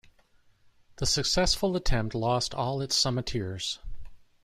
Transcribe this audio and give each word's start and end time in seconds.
The 0.95 1.05
successful 1.05 1.75
attempt 1.75 2.15
lost 2.15 2.55
all 2.55 2.81
its 2.81 2.95
summitteers. 2.95 3.77